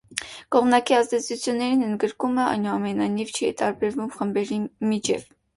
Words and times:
Կողմնակի 0.53 0.95
ազդեցությունների 0.99 1.77
ընդգրկումը, 1.89 2.45
այնուամենայնիվ, 2.55 3.37
չի 3.37 3.53
տարբերվում 3.63 4.11
խմբերի 4.19 4.63
միջև։ 4.95 5.33